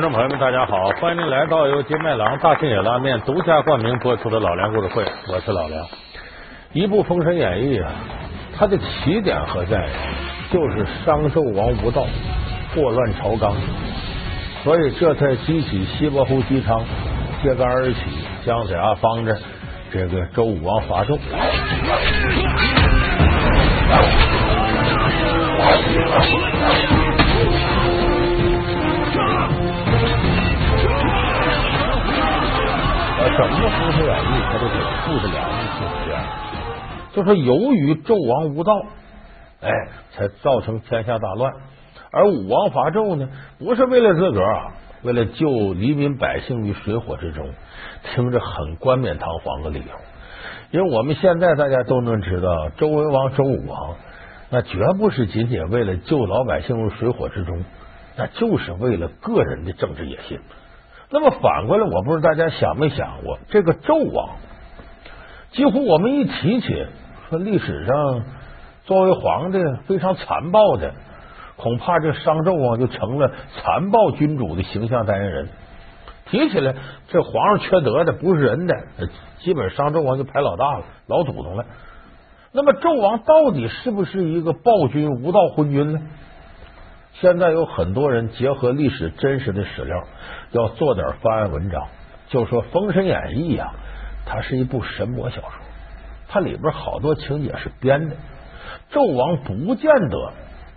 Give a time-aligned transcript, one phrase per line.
[0.00, 5.86] 观众朋友们，大家好，欢迎您来到由金麦郎大庆野拉面独家冠名播出的老梁故事会，我是老梁。
[6.72, 7.92] 一部《封神演义》啊，
[8.56, 9.90] 它的起点何在？
[10.50, 12.06] 就是商纣王无道，
[12.74, 13.54] 祸乱朝纲，
[14.64, 16.82] 所以这才激起西伯侯姬昌
[17.42, 18.00] 揭竿而起，
[18.46, 19.36] 姜子牙帮着
[19.92, 21.18] 这个周武王伐纣。
[33.70, 34.74] 整个《封神演义》它都是
[35.04, 36.10] 负着两个情节，
[37.12, 38.72] 就说由于纣王无道，
[39.60, 39.70] 哎，
[40.12, 41.52] 才造成天下大乱。
[42.12, 47.48] 而武王伐纣呢，不是为了自个儿啊，为了救黎民百姓于水火之中，
[48.02, 49.92] 听着很冠冕堂皇的理由。
[50.72, 53.94] 因为我们现在大家都能知道，周文王、周武王
[54.50, 57.64] 那绝不是仅仅为了救老百姓于水火之中，
[58.16, 60.40] 那就是为了个人的政治野心。
[61.10, 64.36] 那么反过来，我不知道大家想没想过，这个纣王，
[65.50, 66.86] 几乎我们一提起
[67.28, 68.22] 说历史上
[68.84, 70.94] 作为皇帝非常残暴的，
[71.56, 75.48] 恐怕这商纣王就成了残暴君主的形象代言人。
[76.26, 76.76] 提起来，
[77.08, 78.74] 这皇上缺德的不是人的，
[79.40, 81.64] 基本商纣王就排老大了，老祖宗了。
[82.52, 86.00] 那么纣王到底是不是一个暴君、无道昏君呢？
[87.14, 90.04] 现在有很多人结合历史真实的史料，
[90.52, 91.88] 要做点翻案文章，
[92.28, 93.72] 就说《封神演义》呀，
[94.26, 95.50] 它是一部神魔小说，
[96.28, 98.16] 它里边好多情节是编的。
[98.92, 100.32] 纣王不见得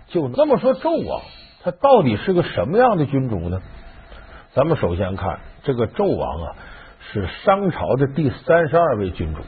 [0.08, 1.22] 就那么说，纣王
[1.62, 3.62] 他到底是个什么样的君主呢？
[4.52, 6.56] 咱们首先看这个纣王啊，
[7.12, 9.40] 是商朝的第三十二位君主，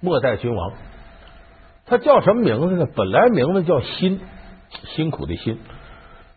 [0.00, 0.72] 末代君王。
[1.86, 2.86] 他叫什么名字呢？
[2.96, 4.20] 本来名字叫辛，
[4.96, 5.60] 辛苦的辛。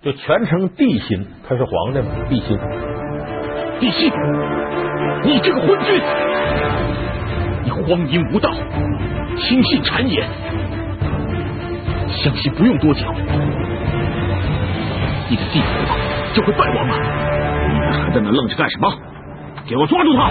[0.06, 2.06] 就全称帝辛，他是皇帝嘛？
[2.30, 2.56] 帝辛，
[3.80, 4.12] 帝辛，
[5.24, 6.00] 你这个昏君，
[7.64, 8.52] 你荒淫无道，
[9.36, 10.30] 轻信谗言，
[12.24, 13.02] 相信不用多久，
[15.28, 15.66] 你的帝国
[16.36, 16.96] 就会败亡了。
[17.74, 18.94] 你还在那愣着干什么？
[19.68, 20.30] 给我抓住他！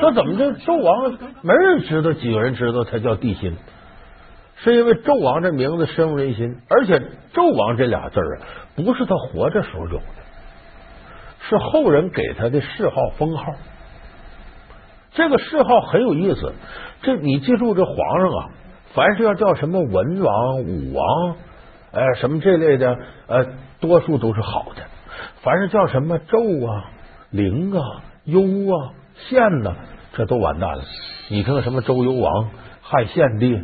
[0.00, 2.14] 那怎么这纣王没人知道？
[2.14, 3.54] 几个人知道他叫帝辛？
[4.58, 6.98] 是因为纣王这名字深入人心，而且
[7.34, 8.40] 纣王这俩字啊，
[8.74, 10.02] 不是他活着时候有的，
[11.48, 13.52] 是后人给他的谥号封号。
[15.12, 16.52] 这个谥号很有意思，
[17.02, 18.50] 这你记住，这皇上啊，
[18.94, 21.36] 凡是要叫什么文王、武王，
[21.92, 22.96] 哎，什么这类的，
[23.26, 23.46] 呃，
[23.80, 24.82] 多数都是好的；
[25.42, 26.90] 凡是叫什么纣啊、
[27.30, 28.92] 灵啊、幽啊、
[29.28, 29.74] 献呐，
[30.14, 30.82] 这都完蛋了。
[31.28, 32.50] 你听什么周幽王、
[32.80, 33.60] 汉献帝。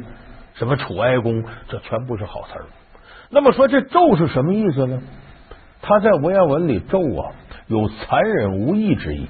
[0.62, 2.66] 什么楚哀公，这全部是好词儿。
[3.30, 5.02] 那么说这纣是什么意思呢？
[5.80, 7.32] 他在文言文里，纣啊
[7.66, 9.26] 有残忍无义之意，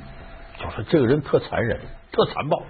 [0.58, 1.80] 就说这个人特残忍、
[2.12, 2.64] 特残暴。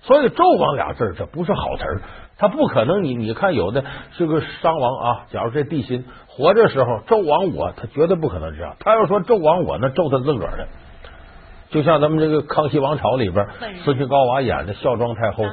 [0.00, 2.00] 所以纣王俩字这不是好词儿，
[2.38, 3.04] 他不可能。
[3.04, 3.84] 你你看，有的
[4.16, 8.74] 是个商王啊，假如这帝辛活着时候，纣王我，他绝对不可能这样。
[8.80, 10.66] 他要说纣王我，那纣他自个儿的。
[11.70, 13.46] 就像咱们这个《康熙王朝》里边，
[13.84, 15.44] 斯琴高娃演的孝庄太后，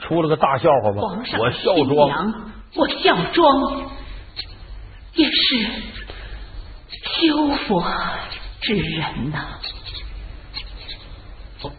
[0.00, 1.02] 出了个大笑话吧？
[1.38, 3.82] 我孝庄，我孝庄
[5.14, 5.66] 也是
[7.26, 7.82] 修佛
[8.60, 9.58] 之人呐。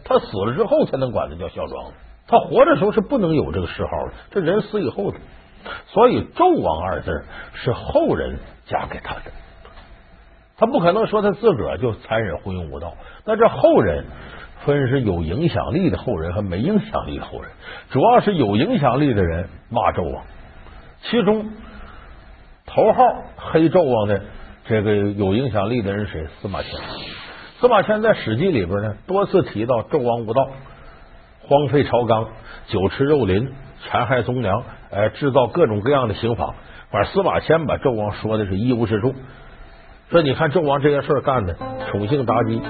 [0.04, 1.92] 他死了之后才能管他叫孝庄，
[2.28, 4.14] 他活着时候是不能有这个谥号的。
[4.32, 5.20] 这人死以后的，
[5.88, 9.32] 所以“纣王”二字是后人加给他的。
[10.64, 12.94] 他不可能说他自个儿就残忍昏庸无道。
[13.26, 14.06] 那这后人
[14.64, 17.52] 分是有影响力的后人和没影响力的后人，
[17.90, 20.24] 主要是有影响力的人骂纣王，
[21.02, 21.50] 其中
[22.66, 23.04] 头号
[23.36, 24.22] 黑纣王的
[24.66, 26.28] 这个有影响力的人谁？
[26.40, 26.72] 司马迁。
[27.60, 30.48] 司马迁在《史记》里边呢多次提到纣王无道，
[31.42, 32.30] 荒废朝纲，
[32.68, 33.52] 酒池肉林，
[33.82, 36.56] 残害忠良，哎，制造各种各样的刑法。
[36.90, 39.14] 反正司马迁把纣王说的是一无是处。
[40.14, 41.58] 说你看纣王这些事儿干的，
[41.90, 42.62] 宠幸妲己。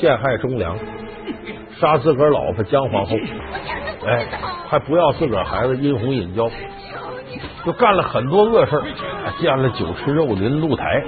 [0.00, 0.74] 陷害忠良，
[1.78, 3.14] 杀自个儿老婆姜皇后，
[4.08, 4.26] 哎，
[4.70, 6.48] 还不要自个儿孩子殷红引娇，
[7.66, 8.82] 就干了很多恶事
[9.38, 11.04] 建了酒池肉林露台，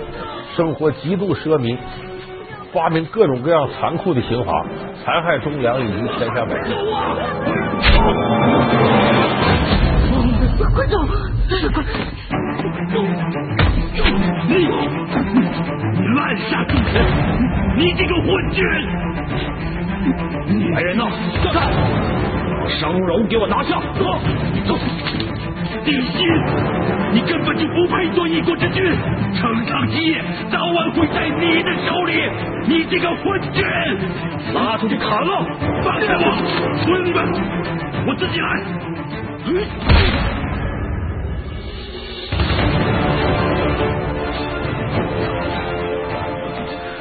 [0.54, 1.78] 生活极度奢靡，
[2.74, 4.52] 发明各种各样残酷的刑罚，
[5.02, 6.76] 残害忠良以及天下百姓。
[10.74, 10.98] 快走！
[11.72, 11.82] 快！
[17.76, 17.92] 你你！
[17.94, 18.64] 这个昏君！
[20.72, 21.04] 来人呐，
[21.52, 21.60] 在！
[22.60, 23.80] 把商容给我拿下！
[23.98, 24.04] 走
[24.66, 24.78] 走。
[25.84, 26.26] 地心，
[27.12, 28.82] 你根本就不配做一国之君，
[29.34, 30.20] 城场基业
[30.50, 32.28] 早晚会在你的手里，
[32.66, 33.64] 你这个昏君！
[34.54, 35.46] 拉出去砍了，
[35.84, 36.36] 放开我，
[36.82, 37.24] 村民们，
[38.06, 38.46] 我自己来。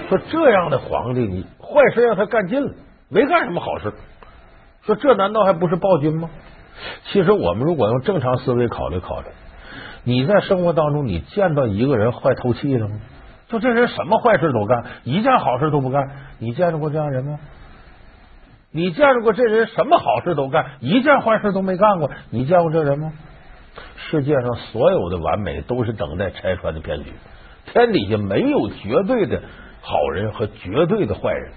[0.07, 2.73] 说这样的皇帝，你坏事让他干尽了，
[3.09, 3.93] 没干什么好事。
[4.83, 6.29] 说这难道还不是暴君吗？
[7.05, 9.27] 其实我们如果用正常思维考虑考虑，
[10.03, 12.95] 你在生活当中你见到一个人坏透气了吗？
[13.47, 16.09] 就这人什么坏事都干，一件好事都不干，
[16.39, 17.39] 你见着过这样人吗？
[18.71, 22.09] 你见着过这人什么好事都干，一件坏事都没干过？
[22.29, 23.13] 你见过这人吗？
[23.97, 27.13] 世界上所有的完美都是等待拆穿的骗局，
[27.65, 29.41] 天底下没有绝对的。
[29.87, 31.51] 好人和绝对的坏人，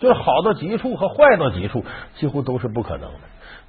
[0.00, 1.84] 就是好到极处和坏到极处，
[2.16, 3.20] 几乎都是不可能的。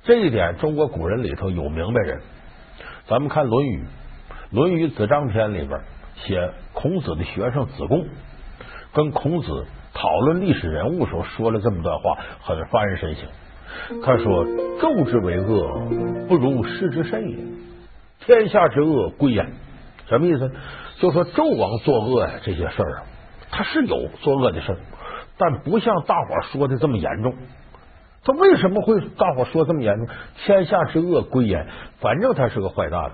[0.01, 2.21] 这一点，中国古人里头有明白人。
[3.05, 3.83] 咱们看《论语》，
[4.49, 5.79] 《论语子张篇》里边
[6.15, 8.07] 写孔子的学生子贡
[8.93, 13.29] 跟孔子讨论历史人物时候说了这么段话，很发人深省。
[14.03, 14.45] 他说
[14.81, 17.37] ：“纣之为恶，不如失之甚也。
[18.25, 19.53] 天下之恶归焉。”
[20.09, 20.51] 什么意思？
[20.99, 23.03] 就说纣王作恶呀，这些事儿啊，
[23.51, 24.77] 他是有作恶的事儿，
[25.37, 27.33] 但不像大伙说的这么严重。
[28.25, 30.07] 他为什么会大伙说这么严重？
[30.37, 31.67] 天下之恶归焉，
[31.99, 33.11] 反正他是个坏蛋，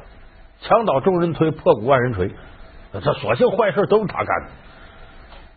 [0.61, 2.29] 墙倒众人推，破鼓万人锤。
[2.91, 4.51] 他索性坏事都是他干的，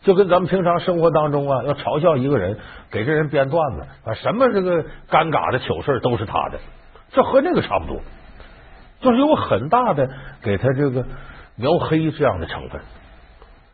[0.03, 2.57] 就跟咱们平常生活当中啊，要嘲笑一个人，
[2.91, 6.59] 给这人编段子啊，什么这个尴尬的糗事都是他的，
[7.11, 8.01] 这和那个差不多，
[9.01, 10.09] 就是有很大的
[10.41, 11.05] 给他这个。
[11.63, 12.81] 描黑这样的成分，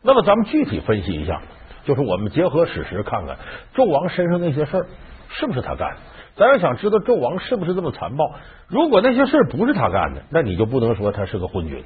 [0.02, 1.40] 那么咱们具体分析一下，
[1.85, 3.38] 就是我们结合史实看看
[3.75, 4.87] 纣王身上那些事儿
[5.31, 5.96] 是不是他干的？
[6.37, 8.35] 咱要想知道纣王是不是这么残暴，
[8.69, 11.82] 如果那些事不是他干的，那你就不能说他是个昏君。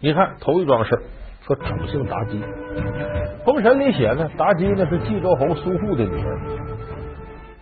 [0.00, 0.98] 你看头一桩事
[1.46, 2.40] 说宠幸妲己，
[3.44, 6.40] 《封神》里写呢，妲己呢是冀州侯苏护的女儿，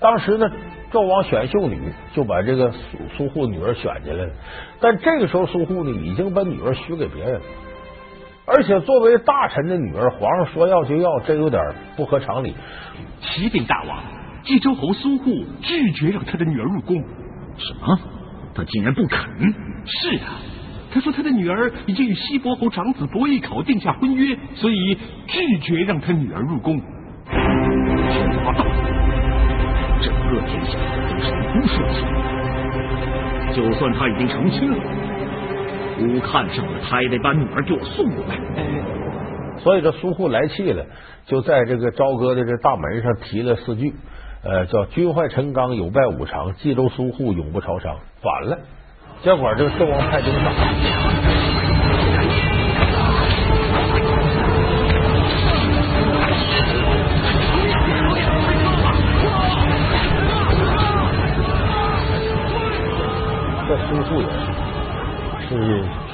[0.01, 0.51] 当时呢。
[0.93, 1.79] 纣王选秀女，
[2.13, 4.33] 就把这个苏苏护女儿选进来了。
[4.81, 7.41] 但这个时候，苏护呢已经把女儿许给别人了，
[8.45, 11.63] 而且作为大臣的女儿，皇上说要就要，这有点
[11.97, 12.57] 不合常理。
[13.21, 14.03] 启禀大王，
[14.43, 16.97] 冀州侯苏护拒绝让他的女儿入宫。
[17.57, 18.01] 什么？
[18.53, 19.21] 他竟然不肯？
[19.87, 20.43] 是啊，
[20.93, 24.99] 他说他的女儿已经与西伯侯长子伯邑考定下婚约，所以
[25.29, 26.83] 拒绝让他女儿入宫。
[30.31, 30.41] 这。
[30.47, 32.09] 天下都是胡说起来。
[33.53, 34.79] 就算他已经成亲了，
[35.99, 38.39] 吾看上了，他也得把女儿给我送过来。
[39.59, 40.87] 所以这苏护来气了，
[41.27, 43.93] 就在这个朝歌的这大门上提了四句，
[44.43, 48.59] 呃，叫“君坏陈刚，有败五常；冀州苏护，永不朝商。”反了，
[49.23, 51.20] 结果这个纣王派兵打。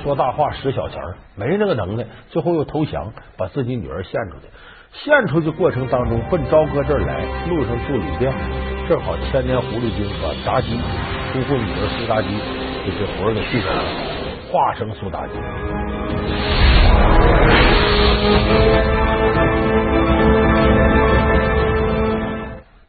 [0.06, 4.46] 说大话使小钱儿，没那个能耐，最后又投降，把自己女儿献出去。
[4.92, 8.32] 献出去过程当中，奔朝歌这儿来，路上住旅店，
[8.88, 10.78] 正好千年狐狸精把妲己
[11.32, 12.28] 苏护女儿苏妲己
[12.84, 13.82] 这些魂给吸走了，
[14.52, 15.32] 化成苏妲己。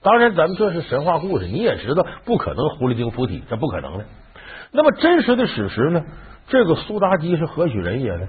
[0.03, 4.05] 当然，咱们这是神话故事，你也知道，不可能狐狸精附体，这不可能的。
[4.71, 6.03] 那么真实的史实呢？
[6.47, 8.27] 这个苏妲己是何许人也呢？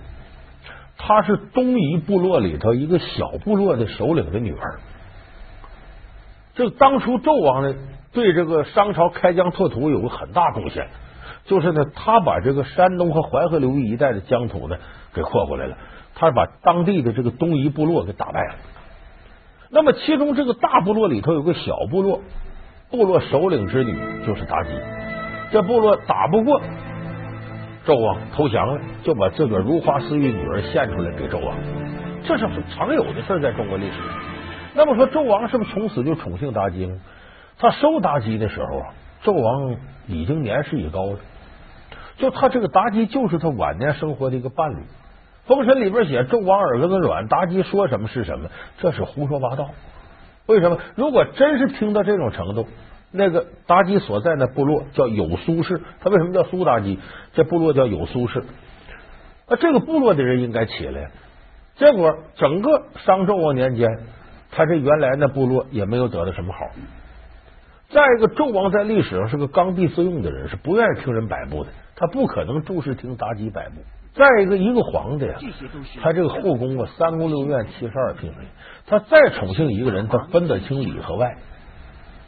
[0.97, 4.81] 她是东夷部落里头一个小部落的首领的女儿。
[6.57, 7.75] 这当初纣王呢，
[8.13, 10.89] 对这个商朝开疆拓土有个很大贡献，
[11.45, 14.77] 就是呢，他把这个山东和淮河流域一带的疆土呢
[15.15, 15.77] 给扩过来了，
[16.17, 18.55] 他把当地的这个东夷部落给打败了。
[19.71, 22.23] 那么其中这个大部落里头有个小部落，
[22.91, 23.97] 部落首领之女
[24.27, 24.71] 就是妲己。
[25.53, 26.61] 这部落打不过
[27.89, 31.57] 纣王，投降了，就把自个儿如花似玉女儿献出来给纣王，
[32.23, 34.07] 这是常有的事，在中国历史上。
[34.75, 36.87] 那么说，纣王是不是从此就宠幸妲己？
[37.59, 38.87] 他收妲己的时候啊，
[39.25, 39.75] 纣王
[40.07, 41.19] 已经年事已高了，
[42.19, 44.83] 就他这个妲己就是他晚年生活的一个伴侣。
[45.47, 49.71] 封神里边写纣王耳根子软，妲己说什么是什么，这是胡说八道。
[50.45, 50.77] 为什么？
[50.95, 52.69] 如果真是听到这种程度？
[53.11, 56.99] 那个妲己所在的部落叫有苏氏，他为什么叫苏妲己？
[57.35, 58.45] 这部落叫有苏氏。
[59.49, 61.11] 那这个部落的人应该起来，
[61.77, 63.89] 结果整个商纣王年间，
[64.51, 66.59] 他这原来那部落也没有得到什么好。
[67.89, 73.77] 再一个，纣王在历史上是个刚愎自用的人，是不愿意听人摆布的，他不可能注视听妲己摆布。
[74.13, 75.39] 再一个，一个皇帝啊，
[76.03, 78.43] 他这个后宫啊，三宫六院七十二嫔妃，
[78.87, 81.37] 他再宠幸一个人，他分得清里和外，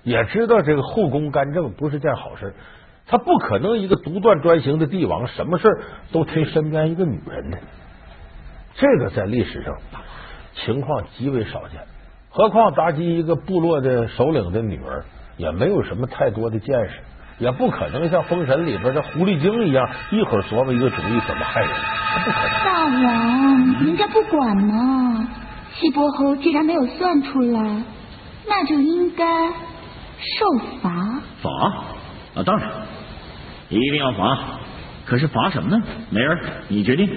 [0.03, 2.55] 也知道这个后宫干政不是件好事。
[3.07, 5.69] 他不可能一个独断专行的帝王，什么事
[6.13, 7.59] 都听身边一个女人的。
[8.75, 9.75] 这个在历史上
[10.65, 11.81] 情况极为少见。
[12.31, 15.05] 何况妲己一个部落的首领的女儿，
[15.37, 17.01] 也没有什么太多的见识，
[17.39, 21.71] 也不可能像《封神》里边的狐狸精一样，一会儿琢磨一个主意怎么害人，
[22.25, 22.51] 不可能。
[22.65, 25.29] 大王，人家不管嘛。
[25.73, 27.83] 西伯侯既然没有算出来，
[28.47, 29.25] 那就应该
[30.21, 31.21] 受罚。
[31.43, 31.51] 罚
[32.37, 32.71] 啊，当然。
[33.69, 34.59] 一定要罚，
[35.07, 35.81] 可是罚什么呢？
[36.11, 37.09] 梅儿，你决定。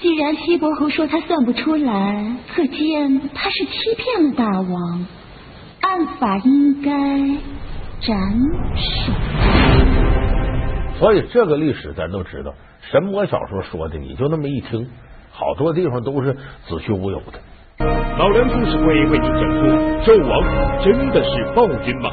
[0.00, 5.06] 既然西伯侯说他算不出来，可见他是欺骗了大王，
[5.82, 6.90] 按法应该
[8.00, 8.18] 斩
[8.74, 9.12] 首。
[10.98, 12.52] 所以这个历史咱都知道，
[12.90, 14.88] 神魔小说说的，你就那么一听，
[15.30, 16.32] 好多地方都是
[16.66, 17.38] 子虚乌有的。
[18.20, 19.64] 老梁故事会为您讲述：
[20.04, 22.10] 纣王真的是暴君吗？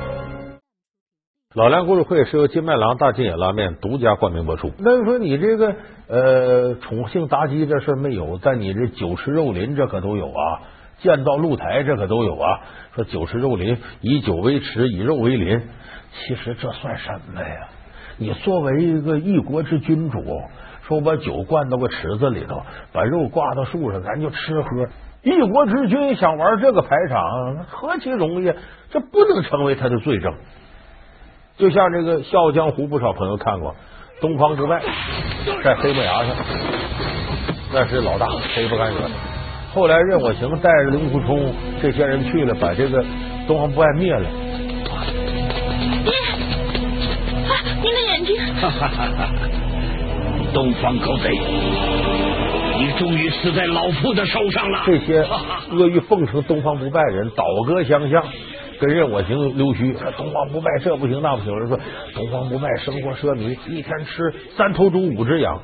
[1.53, 4.71] 老梁故事会是由金麦郎大金野拉面独家冠名播出。
[4.77, 5.75] 那说你这个
[6.07, 10.61] 呃宠幸妲己这事没有，但你这酒池肉林这可都有啊，
[10.99, 12.61] 见到露台这可都有啊。
[12.95, 15.61] 说酒池肉林，以酒为池，以肉为林，
[16.13, 17.67] 其实这算什么呀？
[18.15, 20.23] 你作为一个一国之君主，
[20.87, 22.61] 说把酒灌到个池子里头，
[22.93, 24.87] 把肉挂到树上，咱就吃喝。
[25.23, 28.53] 一国之君想玩这个排场，何其容易？
[28.91, 30.33] 这不能成为他的罪证。
[31.57, 33.75] 就像这个《笑傲江湖》，不少朋友看过，
[34.21, 34.81] 东方之败
[35.63, 36.35] 在黑木崖上，
[37.73, 38.99] 那是老大，谁不敢惹？
[39.73, 43.03] 后来任我行带着令狐冲这些人去了，把这个
[43.47, 44.29] 东方不败灭了。
[46.05, 46.13] 爹，
[47.83, 48.37] 您的眼睛！
[50.53, 51.31] 东方狗贼，
[52.77, 54.83] 你终于死在老夫的手上了！
[54.85, 55.39] 这些阿
[55.71, 58.23] 谀奉承东方不败人，倒戈相向。
[58.79, 61.57] 跟任我行溜须，东方不败这不行那不行。
[61.57, 61.79] 人说
[62.13, 65.59] 东方不败生活奢靡，一天吃三头猪五只羊。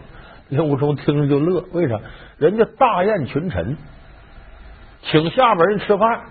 [0.49, 1.99] 令狐冲听着就乐，为啥？
[2.37, 3.77] 人家大宴群臣，
[5.03, 6.21] 请下边人吃饭，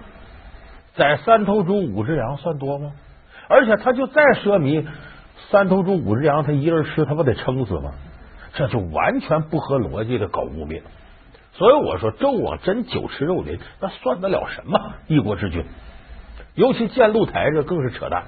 [0.95, 2.91] 宰三头猪五只羊算多吗？
[3.49, 4.85] 而且他就再奢靡，
[5.51, 7.93] 三头猪五只羊他一人吃，他不得撑死吗？
[8.55, 10.83] 这就完全不合逻辑的搞污蔑。
[11.55, 15.65] 所以我说纣王真酒池肉林，那算得了什么一国之君？
[16.55, 18.25] 尤其建露台，这更是扯淡。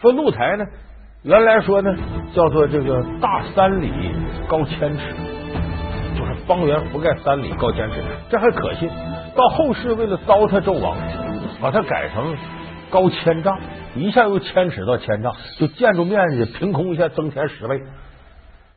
[0.00, 0.64] 说露台呢，
[1.22, 1.96] 原来说呢
[2.34, 3.92] 叫做这个大三里
[4.48, 5.14] 高千尺，
[6.16, 8.88] 就是方圆覆盖三里高千尺，这还可信。
[9.36, 10.96] 到后世为了糟蹋纣王，
[11.60, 12.36] 把它改成
[12.90, 13.58] 高千丈，
[13.96, 17.82] 一下由千尺到千丈，就建筑面积凭空一下增添十倍。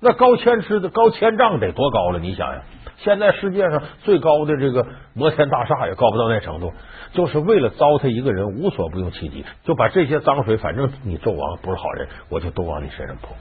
[0.01, 2.19] 那高千尺的高千丈得多高了？
[2.19, 2.63] 你想想。
[2.97, 6.71] 现在世界上最高的这个摩天大厦也高不到那程度，
[7.13, 13.35] 就是为了糟蹋一个人，无所不用其极，就把这些脏水，反正你纣王不是好人，我就都往你身上泼。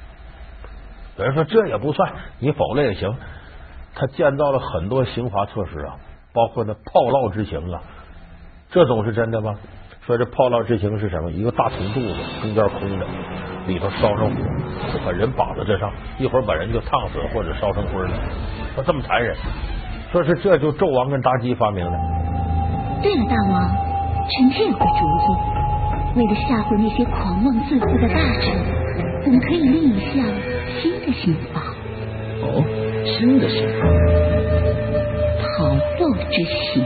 [1.19, 3.14] 有人说这也不算，你否了也行。
[3.95, 5.97] 他建造了很多刑罚措施啊，
[6.33, 7.83] 包括那炮烙之刑啊，
[8.71, 9.59] 这总是真的吗？
[10.07, 11.30] 说这炮烙之刑是什么？
[11.30, 13.07] 一个大铜肚子，中间空着，
[13.66, 14.35] 里头烧上火，
[15.04, 18.11] 把人绑在这上，一会儿把人就烫死或者烧成灰了。
[18.75, 19.37] 说这么残忍，
[20.11, 21.99] 说是这就纣王跟妲己发明的。
[23.02, 23.71] 对了，大王，
[24.30, 28.57] 臣妾有个主意，为了吓唬那些狂妄自负的大臣，
[29.26, 30.25] 我们可以立一项
[30.80, 31.61] 新的刑法。
[32.42, 32.64] 哦，
[33.04, 33.87] 新的刑法，
[35.45, 36.83] 炮烙之刑。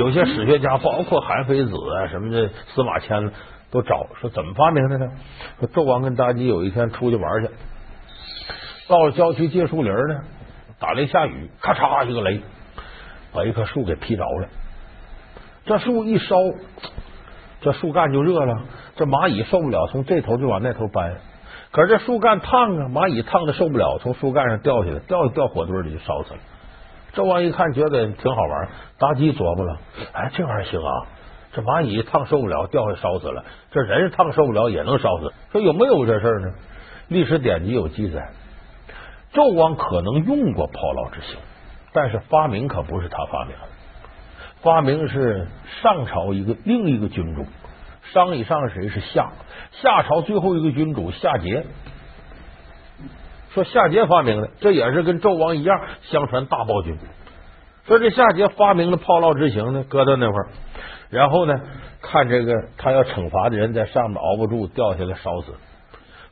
[0.00, 3.30] 有些史学家，包括韩非子啊什么的，司马迁
[3.70, 5.12] 都找说怎么发明的呢？
[5.58, 7.50] 说纣王跟妲己有一天出去玩去。
[8.88, 10.22] 到了郊区借树林呢，
[10.78, 12.40] 打雷下雨，咔嚓一个雷，
[13.34, 14.48] 把一棵树给劈着了。
[15.66, 16.34] 这树一烧，
[17.60, 18.62] 这树干就热了，
[18.96, 21.16] 这蚂蚁受不了，从这头就往那头搬。
[21.72, 26.40] 可是这树干烫啊，蚂蚁烫的受不了，从树干上掉下来，掉掉火堆里就烧死了。
[27.14, 28.68] 纣王一看，觉得挺好玩。
[28.98, 29.78] 妲己琢磨了，
[30.12, 31.06] 哎，这玩意儿行啊，
[31.52, 35.32] 这蚂蚁烫受不了，掉下烧死了，这人烫受不了也能烧死。
[35.52, 36.52] 说有没有这事儿呢？
[37.08, 38.30] 历史典籍有记载。
[39.32, 41.38] 纣王可能用过炮烙之刑，
[41.92, 43.62] 但是发明可不是他发明的，
[44.60, 45.46] 发明是
[45.82, 47.46] 上朝一个另一个君主，
[48.12, 49.30] 商以上谁是夏？
[49.72, 51.64] 夏朝最后一个君主夏桀，
[53.52, 56.96] 说夏桀发明的，这也是跟纣王一样，相传大暴君。
[57.86, 60.48] 说这夏桀发明的炮烙之刑呢，搁到那块儿，
[61.10, 61.60] 然后呢，
[62.00, 65.54] 看这个他要惩罚的人在上面熬不住掉下来烧死。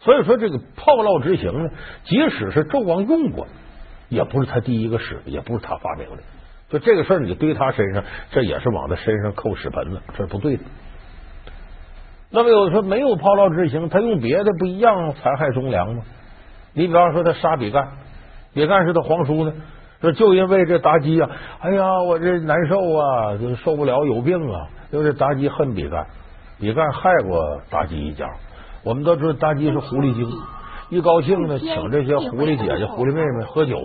[0.00, 1.70] 所以说这个炮烙之刑呢，
[2.04, 3.48] 即使是纣王用过，
[4.08, 6.22] 也不是他第一个使的，也不是他发明的。
[6.70, 10.62] 就这个事儿，你堆他身上，这也是往他身上扣屎盆子，这是不对的。
[12.30, 16.04] 那么有的说没有炮烙之刑，他用别的不一样残害忠良吗？
[16.78, 17.88] 你比方说他杀比干，
[18.54, 19.52] 比干是他皇叔呢，
[20.00, 24.68] 说就因为这妲己啊，哎呀，我这难受啊，就受不了，有病啊。
[24.92, 26.06] 因为妲己恨比干，
[26.60, 28.26] 比干害过妲己一家。
[28.84, 30.30] 我们都知道妲己是狐狸精，
[30.88, 33.76] 一高兴呢，请这些狐狸姐姐、狐狸妹妹喝酒，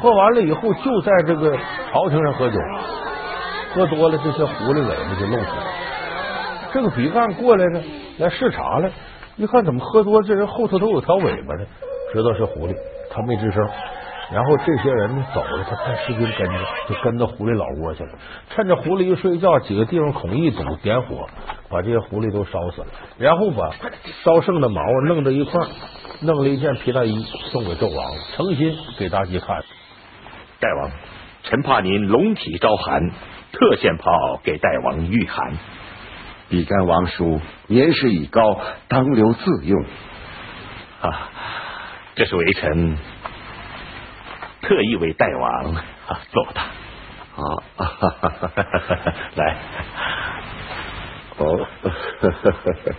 [0.00, 1.58] 喝完了以后就在这个
[1.92, 2.58] 朝廷上喝酒，
[3.74, 6.72] 喝多了这些狐狸尾巴就露出来。
[6.72, 7.82] 这个比干过来呢，
[8.16, 8.90] 来视察了，
[9.36, 11.64] 一看怎么喝多，这人后头都有条尾巴呢，
[12.12, 12.74] 知道是狐狸，
[13.10, 13.68] 他没吱声。
[14.32, 16.58] 然后这些人呢走了，他派士兵跟着，
[16.88, 18.10] 就跟到狐狸老窝去了。
[18.50, 21.26] 趁着狐狸一睡觉，几个地方孔一堵，点火，
[21.68, 22.86] 把这些狐狸都烧死了。
[23.18, 23.70] 然后把
[24.24, 25.60] 烧剩的毛弄到一块，
[26.22, 29.62] 弄了一件皮大衣送给纣王，诚心给妲己看。
[30.60, 30.90] 大王，
[31.42, 33.10] 臣怕您龙体招寒，
[33.52, 35.52] 特献炮给大王御寒。
[36.52, 39.82] 比干王叔年事已高，当留自用。
[41.00, 41.30] 啊，
[42.14, 42.98] 这是微臣
[44.60, 46.60] 特意为大王啊做的。
[46.60, 47.40] 啊，
[49.34, 49.56] 来，
[51.38, 51.66] 哦，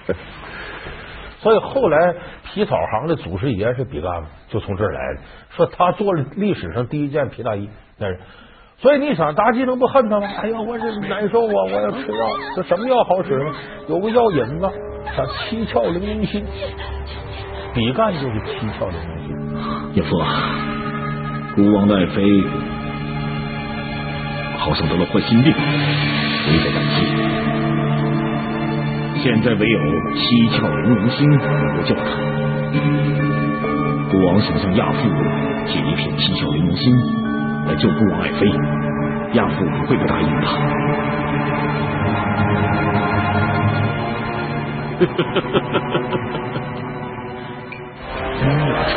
[1.39, 5.21] 所以后来皮草行的祖师爷是比干，就从这儿来的。
[5.55, 7.69] 说他做了历史上第一件皮大衣，
[7.99, 8.19] 那是。
[8.83, 10.27] 所以你想，妲己能不恨他吗？
[10.41, 11.63] 哎呀，我这难受啊！
[11.71, 13.53] 我要吃药，这什么药好使吗？
[13.87, 14.69] 有个药引子，
[15.15, 16.43] 叫七窍玲珑心。
[17.73, 19.31] 比干就是七窍玲珑心。
[19.93, 20.19] 岳父，
[21.55, 22.43] 孤王的爱妃
[24.57, 27.07] 好像得了坏心病，危在旦夕。
[29.23, 29.79] 现在唯有
[30.13, 32.03] 七窍玲珑心能够救他。
[34.11, 35.07] 孤王想向亚父
[35.67, 37.22] 借一片七窍玲珑心。
[37.65, 38.47] 来救孤王爱妃，
[39.33, 40.47] 亚父不会不答应的。
[48.39, 48.93] 真要臣，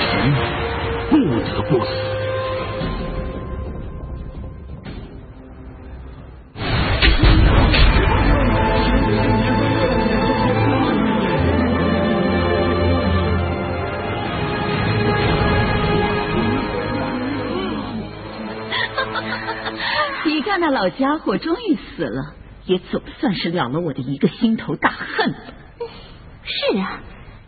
[0.00, 0.10] 臣
[1.10, 2.15] 不得不死。
[20.90, 25.34] 比干那老家伙终于死了，也总算是了了我的一个心头大恨。
[26.44, 27.00] 是啊，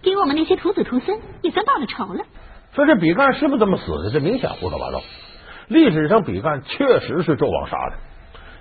[0.03, 2.25] 给我们那些徒子徒孙也算报了仇了。
[2.75, 4.11] 说这比干是不是这么死的？
[4.11, 5.01] 这明显胡说八道。
[5.69, 7.97] 历史上比干确实是纣王杀的，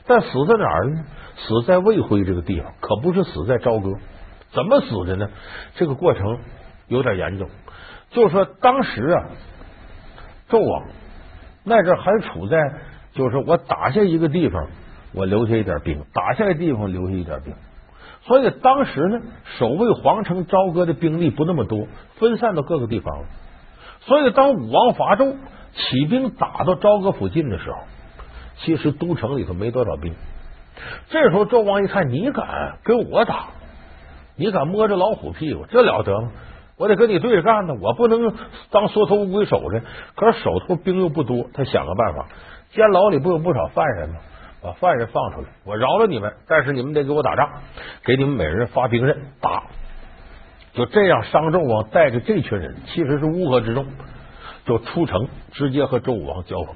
[0.06, 1.06] 但死在哪儿呢？
[1.38, 3.92] 死在魏辉这个地方，可不是死在朝歌。
[4.52, 5.30] 怎么死的呢？
[5.76, 6.40] 这个过程
[6.88, 7.50] 有点严重。
[8.12, 9.26] 就说当时啊，
[10.50, 10.88] 纣王
[11.64, 12.58] 那阵还处在。
[13.18, 14.68] 就是我打下一个地方，
[15.14, 17.54] 我留下一点兵；打下一个地方，留下一点兵。
[18.22, 19.22] 所以当时呢，
[19.58, 23.26] 守卫皇城朝歌的兵力不那么多，分散到各个地方了。
[24.02, 25.36] 所以当武王伐纣
[25.74, 27.78] 起兵打到朝歌附近的时候，
[28.58, 30.14] 其实都城里头没多少兵。
[31.10, 33.48] 这时候纣王一看，你敢跟我打，
[34.36, 36.32] 你敢摸着老虎屁股，这了得吗？
[36.78, 38.36] 我得跟你对着干呢，我不能
[38.70, 39.82] 当缩头乌龟守着。
[40.16, 42.28] 可是手头兵又不多，他想个办法。
[42.72, 44.16] 监牢里不有不少犯人吗？
[44.60, 47.48] 把犯人放出来，我饶了你们，但是你们得给我打仗，
[48.04, 49.66] 给你们每人发兵刃打。
[50.74, 53.86] 就这样，商纣王带着这群人，其实是乌合之众，
[54.66, 56.76] 就出城，直接和周武王交锋。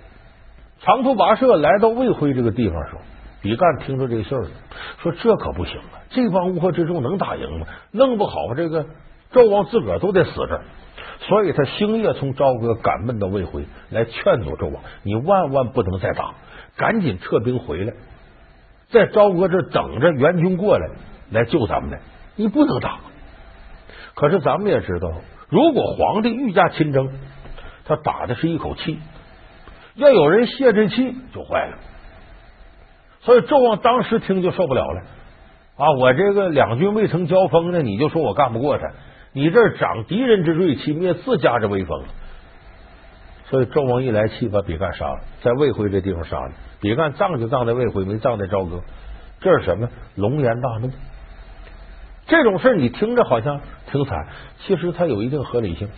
[0.82, 3.02] 长途跋涉来到魏辉这个地方时候，
[3.42, 4.46] 比干听说这个信儿，
[5.00, 7.66] 说这可不行啊，这帮乌合之众能打赢吗？
[7.92, 8.86] 弄不好这个
[9.34, 10.62] 纣王自个儿都得死这儿。
[11.28, 16.34] 所以他星夜从朝歌赶奔到魏辉，来劝阻纣王：“你万万不能再打，
[16.76, 17.94] 赶紧撤兵回来，
[18.90, 20.90] 在朝歌这等着援军过来
[21.30, 22.00] 来救咱们的。
[22.36, 23.02] 你不能打。
[24.16, 25.14] 可是咱们也知道，
[25.48, 27.12] 如果皇帝御驾亲征，
[27.86, 28.98] 他打的是一口气，
[29.94, 31.78] 要有人泄这气就坏了。
[33.20, 35.02] 所以纣王当时听就受不了了
[35.78, 35.92] 啊！
[36.00, 38.88] 我这个两军未曾交锋呢，你就说我干不过他。”
[39.34, 42.04] 你这长敌人之锐气，灭自家之威风，
[43.46, 46.52] 所以纣王一来气，把比干杀了，在魏辉这地方杀的。
[46.82, 48.82] 比干葬就葬在魏辉，没葬在朝歌。
[49.40, 49.88] 这是什么？
[50.16, 50.92] 龙颜大怒。
[52.28, 54.28] 这种事你听着好像挺惨，
[54.60, 55.90] 其实它有一定合理性。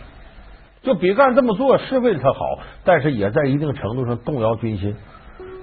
[0.82, 2.38] 就比干这么做是为了他好，
[2.84, 4.96] 但是也在一定程度上动摇军心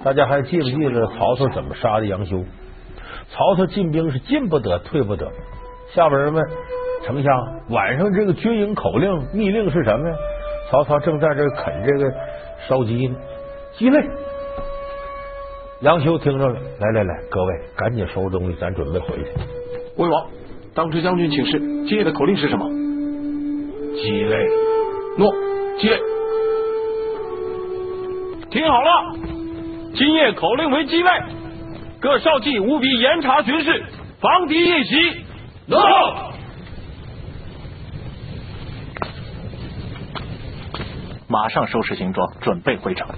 [0.02, 2.44] 大家还记不记得曹操怎么杀的杨修？
[3.30, 5.30] 曹操进兵是进不得，退不得。
[5.94, 6.44] 下边人问
[7.04, 10.14] 丞相，晚上这个军营口令密令是什么呀？
[10.70, 12.10] 曹操正在这啃这个
[12.66, 13.14] 烧鸡呢，
[13.76, 13.98] 鸡肋。
[15.80, 19.24] 杨修听着了，来来来，各位赶紧收拾东西，咱准备回去。
[19.96, 20.26] 魏王，
[20.74, 22.66] 当值将军请示，今夜的口令是什么？
[23.96, 24.46] 鸡肋。
[25.18, 25.30] 诺，
[25.78, 25.98] 鸡肋。
[28.50, 29.16] 听好了，
[29.94, 31.10] 今夜口令为鸡肋，
[32.00, 33.82] 各少计务必严查巡视，
[34.20, 34.94] 防敌夜袭。
[35.66, 35.78] 诺。
[41.32, 43.08] 马上收拾行装，准备回城。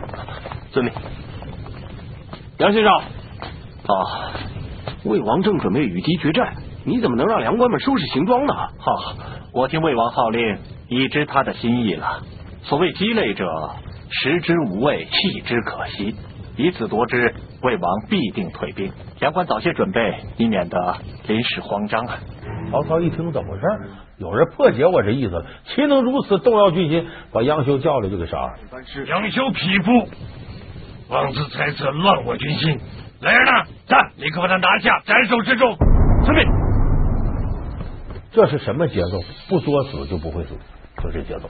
[0.71, 0.95] 遵命。
[2.59, 4.31] 杨先生，啊，
[5.05, 8.55] 魏王正准备与敌决战，你怎么能让粮官们收拾行装呢？
[8.55, 9.17] 哈，
[9.53, 12.23] 我听魏王号令，已知他的心意了。
[12.63, 13.45] 所谓鸡肋者，
[14.11, 16.15] 食之无味，弃之可惜。
[16.57, 18.93] 以此夺之，魏王必定退兵。
[19.19, 20.97] 粮官早些准备，以免得
[21.27, 22.19] 临时慌张啊。
[22.71, 23.65] 曹操一听怎么回事？
[24.19, 27.07] 有人破解我这意思了，岂能如此动摇军心？
[27.33, 28.53] 把杨修叫来就给杀了。
[29.09, 30.09] 杨修匹夫，
[31.09, 32.79] 妄自猜测乱我军心。
[33.21, 34.13] 来人呐，站！
[34.17, 35.77] 立刻把他拿下，斩首示众。
[36.25, 36.47] 遵命。
[38.33, 39.21] 这是什么节奏？
[39.49, 40.57] 不作死就不会死，
[41.03, 41.49] 就这节奏。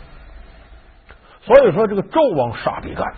[1.43, 3.13] 所以说，这个纣王杀比干，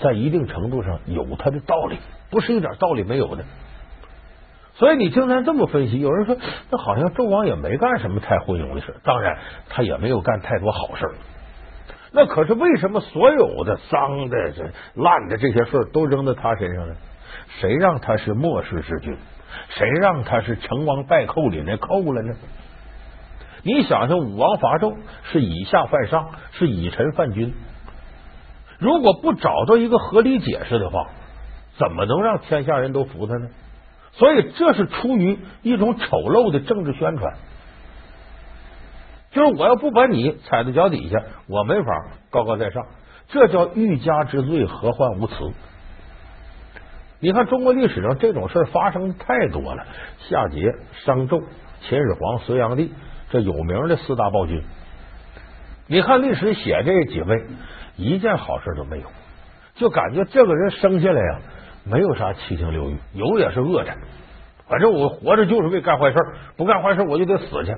[0.00, 1.98] 在一定程度上有他的道理，
[2.30, 3.44] 不是一点道理没有的。
[4.82, 6.36] 所以你经常这么分析，有人说，
[6.68, 11.08] 那好像纣王也没干什么太昏庸的事，当然他也没有干太多好事。
[12.10, 14.64] 那可是为什么所有的脏的、这
[15.00, 16.96] 烂的这些事都扔在他身上呢？
[17.60, 19.16] 谁让他是末世之君？
[19.68, 22.34] 谁让他是成王败寇里那寇了呢？
[23.62, 24.96] 你想想，武王伐纣
[25.30, 27.54] 是以下犯上，是以臣犯君。
[28.80, 31.06] 如果不找到一个合理解释的话，
[31.78, 33.46] 怎么能让天下人都服他呢？
[34.12, 37.34] 所以这是出于一种丑陋的政治宣传，
[39.30, 42.84] 就是我要不把你踩在脚底下，我没法高高在上。
[43.28, 45.34] 这叫欲加之罪，何患无辞？
[47.20, 49.86] 你看中国历史上这种事发生太多了，
[50.28, 51.42] 夏桀、商纣、
[51.80, 52.92] 秦始皇、隋炀帝，
[53.30, 54.62] 这有名的四大暴君。
[55.86, 57.46] 你看历史写这几位，
[57.96, 59.06] 一件好事都没有，
[59.76, 61.40] 就感觉这个人生下来呀。
[61.84, 63.92] 没有啥七情六欲，有也是恶的。
[64.68, 66.16] 反正我活着就是为干坏事，
[66.56, 67.74] 不干坏事我就得死去。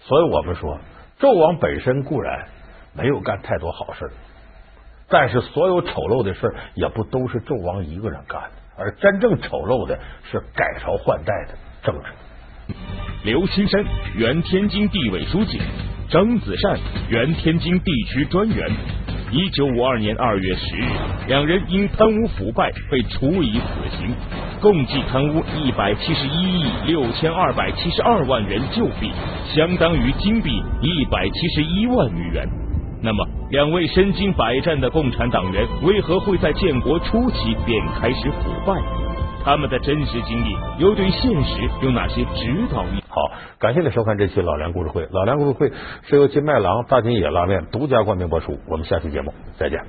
[0.00, 0.78] 所以我们说，
[1.20, 2.48] 纣王本身固然
[2.94, 4.10] 没有干太多好事，
[5.08, 9.98] 但是所有丑陋的事也不都是纣王一个人干的，而真正丑陋的
[10.30, 12.74] 是改朝换代的政治。
[13.24, 13.84] 刘青山，
[14.16, 15.58] 原天津地委书记；
[16.10, 18.68] 张子善，原天津地区专员。
[19.34, 20.84] 一九五二年二月十日，
[21.26, 24.14] 两人因贪污腐败被处以死刑，
[24.60, 29.10] 共计贪污一百七十一亿六千二百七十二万元旧币，
[29.54, 32.46] 相当于金币一百七十一万余元。
[33.02, 39.01] 那么，两位身经百战的共产党员为何会在建国初期便开始腐败？
[39.44, 43.04] 他们的真实经历又对现实有哪些指导意义？
[43.08, 43.20] 好，
[43.58, 45.06] 感谢您收看这期老梁故事会。
[45.10, 48.58] 老梁故事会是由金麦郎大金野拉面独家冠名播出。
[48.66, 49.80] 我们下期节目再见。